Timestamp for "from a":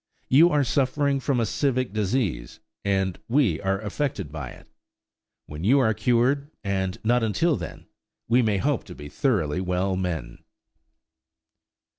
1.19-1.45